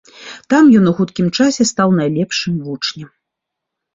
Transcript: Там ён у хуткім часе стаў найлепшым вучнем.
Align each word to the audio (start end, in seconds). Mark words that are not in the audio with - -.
Там 0.51 0.69
ён 0.79 0.85
у 0.91 0.93
хуткім 0.99 1.27
часе 1.41 1.67
стаў 1.71 1.93
найлепшым 1.99 2.55
вучнем. 2.69 3.09